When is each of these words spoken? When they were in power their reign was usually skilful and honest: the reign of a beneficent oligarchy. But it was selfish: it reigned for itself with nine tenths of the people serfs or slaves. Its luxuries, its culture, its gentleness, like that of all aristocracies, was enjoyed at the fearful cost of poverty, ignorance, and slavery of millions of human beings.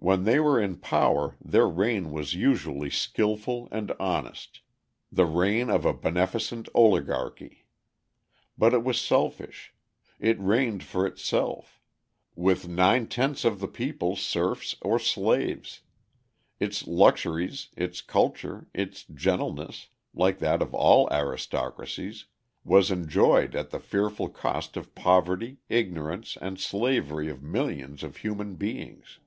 When 0.00 0.22
they 0.22 0.38
were 0.38 0.62
in 0.62 0.76
power 0.76 1.36
their 1.44 1.66
reign 1.68 2.12
was 2.12 2.32
usually 2.32 2.88
skilful 2.88 3.66
and 3.72 3.90
honest: 3.98 4.60
the 5.10 5.26
reign 5.26 5.68
of 5.68 5.84
a 5.84 5.92
beneficent 5.92 6.68
oligarchy. 6.72 7.66
But 8.56 8.72
it 8.74 8.84
was 8.84 9.00
selfish: 9.00 9.74
it 10.20 10.38
reigned 10.38 10.84
for 10.84 11.04
itself 11.04 11.80
with 12.36 12.68
nine 12.68 13.08
tenths 13.08 13.44
of 13.44 13.58
the 13.58 13.66
people 13.66 14.14
serfs 14.14 14.76
or 14.82 15.00
slaves. 15.00 15.80
Its 16.60 16.86
luxuries, 16.86 17.66
its 17.76 18.00
culture, 18.00 18.68
its 18.72 19.02
gentleness, 19.02 19.88
like 20.14 20.38
that 20.38 20.62
of 20.62 20.72
all 20.72 21.12
aristocracies, 21.12 22.26
was 22.62 22.92
enjoyed 22.92 23.56
at 23.56 23.70
the 23.70 23.80
fearful 23.80 24.28
cost 24.28 24.76
of 24.76 24.94
poverty, 24.94 25.56
ignorance, 25.68 26.38
and 26.40 26.60
slavery 26.60 27.28
of 27.28 27.42
millions 27.42 28.04
of 28.04 28.18
human 28.18 28.54
beings. 28.54 29.18